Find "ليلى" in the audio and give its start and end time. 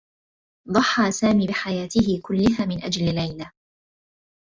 3.15-3.51